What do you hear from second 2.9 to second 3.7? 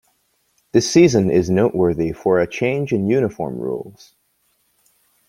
in uniform